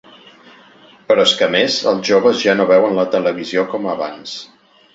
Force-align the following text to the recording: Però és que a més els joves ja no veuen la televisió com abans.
Però 1.11 1.25
és 1.29 1.33
que 1.41 1.45
a 1.49 1.49
més 1.57 1.75
els 1.93 2.09
joves 2.11 2.41
ja 2.47 2.57
no 2.59 2.67
veuen 2.73 2.99
la 3.01 3.07
televisió 3.17 3.69
com 3.75 3.89
abans. 3.95 4.35